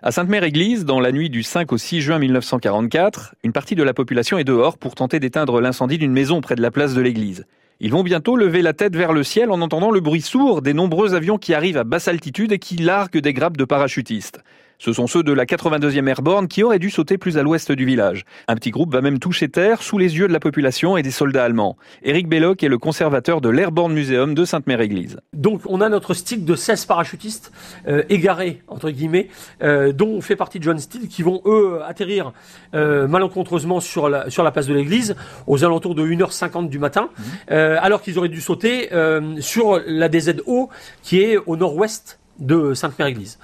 À 0.00 0.12
Sainte-Mère-Église, 0.12 0.84
dans 0.84 1.00
la 1.00 1.10
nuit 1.10 1.28
du 1.28 1.42
5 1.42 1.72
au 1.72 1.76
6 1.76 2.02
juin 2.02 2.20
1944, 2.20 3.34
une 3.42 3.50
partie 3.50 3.74
de 3.74 3.82
la 3.82 3.92
population 3.92 4.38
est 4.38 4.44
dehors 4.44 4.78
pour 4.78 4.94
tenter 4.94 5.18
d'éteindre 5.18 5.60
l'incendie 5.60 5.98
d'une 5.98 6.12
maison 6.12 6.40
près 6.40 6.54
de 6.54 6.62
la 6.62 6.70
place 6.70 6.94
de 6.94 7.00
l'église. 7.00 7.46
Ils 7.80 7.90
vont 7.90 8.04
bientôt 8.04 8.36
lever 8.36 8.62
la 8.62 8.74
tête 8.74 8.94
vers 8.94 9.12
le 9.12 9.24
ciel 9.24 9.50
en 9.50 9.60
entendant 9.60 9.90
le 9.90 9.98
bruit 9.98 10.20
sourd 10.20 10.62
des 10.62 10.72
nombreux 10.72 11.14
avions 11.14 11.36
qui 11.36 11.52
arrivent 11.52 11.78
à 11.78 11.82
basse 11.82 12.06
altitude 12.06 12.52
et 12.52 12.60
qui 12.60 12.76
larguent 12.76 13.18
des 13.18 13.32
grappes 13.32 13.56
de 13.56 13.64
parachutistes. 13.64 14.40
Ce 14.78 14.92
sont 14.92 15.06
ceux 15.06 15.22
de 15.22 15.32
la 15.32 15.44
82e 15.44 16.06
Airborne 16.06 16.48
qui 16.48 16.62
auraient 16.62 16.78
dû 16.78 16.90
sauter 16.90 17.18
plus 17.18 17.36
à 17.36 17.42
l'ouest 17.42 17.72
du 17.72 17.84
village. 17.84 18.24
Un 18.46 18.54
petit 18.54 18.70
groupe 18.70 18.92
va 18.92 19.00
même 19.00 19.18
toucher 19.18 19.48
terre 19.48 19.82
sous 19.82 19.98
les 19.98 20.16
yeux 20.16 20.28
de 20.28 20.32
la 20.32 20.40
population 20.40 20.96
et 20.96 21.02
des 21.02 21.10
soldats 21.10 21.44
allemands. 21.44 21.76
Éric 22.02 22.28
Belloc 22.28 22.62
est 22.62 22.68
le 22.68 22.78
conservateur 22.78 23.40
de 23.40 23.48
l'Airborne 23.48 23.92
Museum 23.92 24.34
de 24.34 24.44
Sainte-Mère-Église. 24.44 25.18
Donc 25.32 25.62
on 25.66 25.80
a 25.80 25.88
notre 25.88 26.14
stick 26.14 26.44
de 26.44 26.54
16 26.54 26.86
parachutistes 26.86 27.52
euh, 27.88 28.02
égarés, 28.08 28.62
entre 28.68 28.90
guillemets, 28.90 29.28
euh, 29.62 29.92
dont 29.92 30.20
fait 30.20 30.36
partie 30.36 30.58
John 30.60 30.78
Steele, 30.78 31.08
qui 31.08 31.22
vont 31.22 31.42
eux 31.44 31.80
atterrir 31.84 32.32
euh, 32.74 33.08
malencontreusement 33.08 33.80
sur 33.80 34.08
la, 34.08 34.30
sur 34.30 34.42
la 34.42 34.50
place 34.50 34.66
de 34.66 34.74
l'église 34.74 35.16
aux 35.46 35.64
alentours 35.64 35.94
de 35.94 36.06
1h50 36.06 36.68
du 36.68 36.78
matin, 36.78 37.08
mmh. 37.10 37.22
euh, 37.50 37.78
alors 37.80 38.02
qu'ils 38.02 38.18
auraient 38.18 38.28
dû 38.28 38.40
sauter 38.40 38.92
euh, 38.92 39.40
sur 39.40 39.80
la 39.86 40.08
DZO 40.08 40.68
qui 41.02 41.20
est 41.20 41.36
au 41.36 41.56
nord-ouest 41.56 42.18
de 42.38 42.74
Sainte-Mère-Église. 42.74 43.38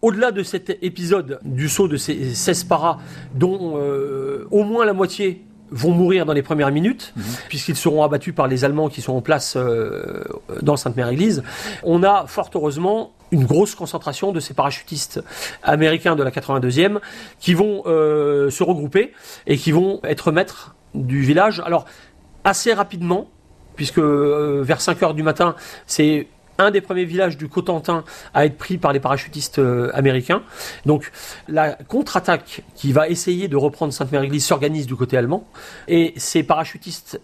Au-delà 0.00 0.30
de 0.30 0.42
cet 0.42 0.70
épisode 0.82 1.40
du 1.44 1.68
saut 1.68 1.88
de 1.88 1.96
ces 1.96 2.34
16 2.34 2.64
paras, 2.64 2.98
dont 3.34 3.74
euh, 3.76 4.46
au 4.50 4.62
moins 4.62 4.84
la 4.84 4.92
moitié 4.92 5.44
vont 5.70 5.92
mourir 5.92 6.24
dans 6.24 6.32
les 6.32 6.42
premières 6.42 6.70
minutes, 6.70 7.12
mmh. 7.16 7.22
puisqu'ils 7.48 7.76
seront 7.76 8.02
abattus 8.02 8.34
par 8.34 8.46
les 8.46 8.64
Allemands 8.64 8.88
qui 8.88 9.02
sont 9.02 9.14
en 9.14 9.20
place 9.20 9.54
euh, 9.56 10.24
dans 10.62 10.76
Sainte-Mère-Église. 10.76 11.42
On 11.82 12.02
a 12.02 12.26
fort 12.26 12.50
heureusement 12.54 13.12
une 13.30 13.44
grosse 13.44 13.74
concentration 13.74 14.32
de 14.32 14.40
ces 14.40 14.54
parachutistes 14.54 15.22
américains 15.62 16.16
de 16.16 16.22
la 16.22 16.30
82e 16.30 16.98
qui 17.38 17.54
vont 17.54 17.82
euh, 17.86 18.50
se 18.50 18.62
regrouper 18.62 19.12
et 19.46 19.56
qui 19.56 19.72
vont 19.72 20.00
être 20.04 20.32
maîtres 20.32 20.74
du 20.94 21.20
village. 21.20 21.60
Alors, 21.64 21.84
assez 22.44 22.72
rapidement, 22.72 23.28
puisque 23.76 23.98
euh, 23.98 24.62
vers 24.64 24.80
5 24.80 25.02
heures 25.02 25.14
du 25.14 25.22
matin, 25.22 25.54
c'est 25.86 26.28
un 26.58 26.72
des 26.72 26.80
premiers 26.80 27.04
villages 27.04 27.36
du 27.36 27.48
Cotentin 27.48 28.04
à 28.34 28.44
être 28.44 28.58
pris 28.58 28.78
par 28.78 28.92
les 28.92 28.98
parachutistes 28.98 29.60
euh, 29.60 29.90
américains. 29.94 30.42
Donc 30.86 31.12
la 31.46 31.74
contre-attaque 31.74 32.62
qui 32.74 32.92
va 32.92 33.08
essayer 33.08 33.46
de 33.46 33.56
reprendre 33.56 33.92
Sainte-Mère-Église 33.92 34.44
s'organise 34.44 34.86
du 34.86 34.96
côté 34.96 35.16
allemand. 35.16 35.46
Et 35.86 36.14
ces 36.16 36.42
parachutistes 36.42 37.20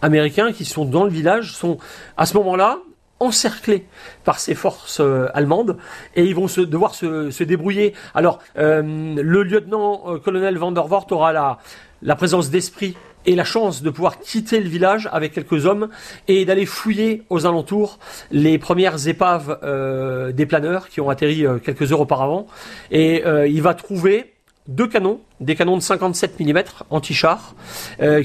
américains 0.00 0.52
qui 0.52 0.64
sont 0.64 0.86
dans 0.86 1.04
le 1.04 1.10
village 1.10 1.52
sont 1.52 1.76
à 2.16 2.24
ce 2.24 2.34
moment-là 2.38 2.78
encerclés 3.20 3.84
par 4.24 4.38
ces 4.38 4.54
forces 4.54 5.00
euh, 5.00 5.28
allemandes 5.34 5.76
et 6.16 6.24
ils 6.24 6.34
vont 6.34 6.46
devoir 6.46 6.94
se, 6.94 7.42
débrouiller. 7.42 7.92
Alors 8.14 8.38
euh, 8.56 8.82
le 8.82 9.42
lieutenant-colonel 9.42 10.56
Van 10.56 10.72
der 10.72 10.86
aura 11.10 11.58
la 12.00 12.16
présence 12.16 12.48
d'esprit 12.48 12.96
et 13.26 13.34
la 13.34 13.44
chance 13.44 13.82
de 13.82 13.90
pouvoir 13.90 14.20
quitter 14.20 14.60
le 14.60 14.68
village 14.68 15.08
avec 15.12 15.32
quelques 15.32 15.66
hommes 15.66 15.88
et 16.28 16.44
d'aller 16.44 16.66
fouiller 16.66 17.22
aux 17.30 17.46
alentours 17.46 17.98
les 18.30 18.58
premières 18.58 19.08
épaves 19.08 19.58
euh, 19.62 20.32
des 20.32 20.46
planeurs 20.46 20.88
qui 20.88 21.00
ont 21.00 21.10
atterri 21.10 21.46
euh, 21.46 21.58
quelques 21.58 21.92
heures 21.92 22.00
auparavant. 22.00 22.46
Et 22.90 23.24
euh, 23.26 23.46
il 23.46 23.62
va 23.62 23.74
trouver 23.74 24.32
deux 24.66 24.86
canons, 24.86 25.20
des 25.40 25.54
canons 25.56 25.76
de 25.76 25.82
57 25.82 26.40
mm 26.40 26.62
anti-char, 26.90 27.54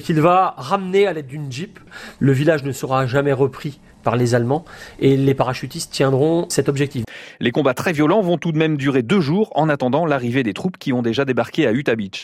qu'il 0.03 0.19
va 0.19 0.55
ramener 0.57 1.07
à 1.07 1.13
l'aide 1.13 1.27
d'une 1.27 1.49
jeep. 1.49 1.79
Le 2.19 2.33
village 2.33 2.65
ne 2.65 2.73
sera 2.73 3.05
jamais 3.05 3.31
repris 3.31 3.79
par 4.03 4.17
les 4.17 4.35
Allemands 4.35 4.65
et 4.99 5.15
les 5.15 5.33
parachutistes 5.33 5.91
tiendront 5.91 6.45
cet 6.49 6.69
objectif. 6.69 7.05
Les 7.39 7.51
combats 7.51 7.73
très 7.73 7.93
violents 7.93 8.21
vont 8.21 8.37
tout 8.37 8.51
de 8.51 8.57
même 8.57 8.77
durer 8.77 9.01
deux 9.01 9.21
jours 9.21 9.51
en 9.55 9.69
attendant 9.69 10.05
l'arrivée 10.05 10.43
des 10.43 10.53
troupes 10.53 10.77
qui 10.77 10.93
ont 10.93 11.01
déjà 11.01 11.25
débarqué 11.25 11.65
à 11.65 11.71
Utah 11.71 11.95
Beach. 11.95 12.21